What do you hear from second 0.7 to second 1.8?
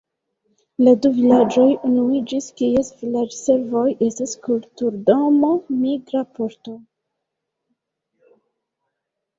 La du vilaĝoj